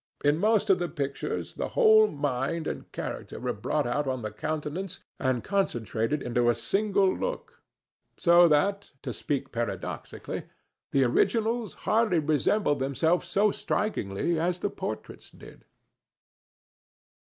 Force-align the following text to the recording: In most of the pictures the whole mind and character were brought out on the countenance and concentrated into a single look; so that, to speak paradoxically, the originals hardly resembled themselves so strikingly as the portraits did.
In 0.25 0.39
most 0.39 0.71
of 0.71 0.79
the 0.79 0.89
pictures 0.89 1.53
the 1.53 1.69
whole 1.77 2.07
mind 2.07 2.65
and 2.65 2.91
character 2.91 3.39
were 3.39 3.53
brought 3.53 3.85
out 3.85 4.07
on 4.07 4.23
the 4.23 4.31
countenance 4.31 5.01
and 5.19 5.43
concentrated 5.43 6.23
into 6.23 6.49
a 6.49 6.55
single 6.55 7.15
look; 7.15 7.61
so 8.17 8.47
that, 8.47 8.93
to 9.03 9.13
speak 9.13 9.51
paradoxically, 9.51 10.45
the 10.91 11.03
originals 11.03 11.75
hardly 11.85 12.17
resembled 12.17 12.79
themselves 12.79 13.27
so 13.27 13.51
strikingly 13.51 14.39
as 14.39 14.57
the 14.57 14.71
portraits 14.71 15.29
did. 15.29 15.65